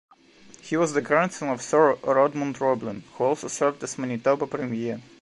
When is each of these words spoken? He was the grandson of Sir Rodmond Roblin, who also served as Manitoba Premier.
He 0.63 0.75
was 0.75 0.93
the 0.93 1.01
grandson 1.03 1.49
of 1.49 1.61
Sir 1.61 1.93
Rodmond 2.01 2.55
Roblin, 2.57 3.03
who 3.13 3.23
also 3.25 3.47
served 3.47 3.83
as 3.83 3.99
Manitoba 3.99 4.47
Premier. 4.47 4.99